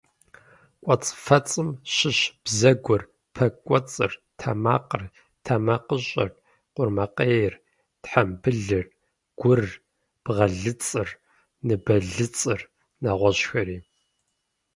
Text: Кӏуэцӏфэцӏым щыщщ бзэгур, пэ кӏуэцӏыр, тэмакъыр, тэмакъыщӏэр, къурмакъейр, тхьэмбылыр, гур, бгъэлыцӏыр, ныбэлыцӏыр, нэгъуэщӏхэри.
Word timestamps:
Кӏуэцӏфэцӏым 0.83 1.69
щыщщ 1.93 2.23
бзэгур, 2.43 3.01
пэ 3.33 3.45
кӏуэцӏыр, 3.65 4.11
тэмакъыр, 4.39 5.03
тэмакъыщӏэр, 5.45 6.29
къурмакъейр, 6.73 7.53
тхьэмбылыр, 8.03 8.85
гур, 9.39 9.61
бгъэлыцӏыр, 10.23 11.09
ныбэлыцӏыр, 11.65 12.61
нэгъуэщӏхэри. 13.01 13.77